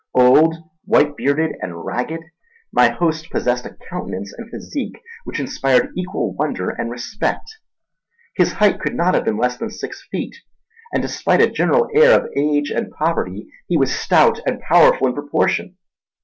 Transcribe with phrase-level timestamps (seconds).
[0.15, 2.21] Old, white bearded, and ragged,
[2.71, 7.59] my host possessed a countenance and physique which inspired equal wonder and respect.
[8.35, 10.37] His height could not have been less than six feet,
[10.91, 15.13] and despite a general air of age and poverty he was stout and powerful in
[15.13, 15.77] proportion.